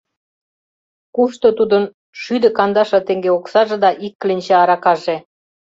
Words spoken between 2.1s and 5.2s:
шӱдӧ кандашле теҥге оксаже да ик кленча аракаже?